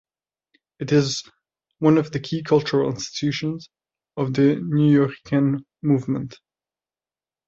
It 0.79 0.91
is 0.91 1.29
one 1.77 1.99
of 1.99 2.09
the 2.11 2.19
key 2.19 2.41
cultural 2.41 2.89
institutions 2.89 3.69
of 4.17 4.33
the 4.33 4.55
Nuyorican 4.55 5.59
Movement. 5.83 6.39